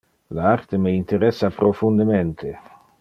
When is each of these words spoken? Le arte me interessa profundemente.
Le 0.37 0.45
arte 0.51 0.79
me 0.85 0.93
interessa 1.01 1.51
profundemente. 1.59 2.59